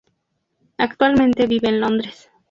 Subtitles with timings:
[0.79, 2.31] Actualmente vive en Londres.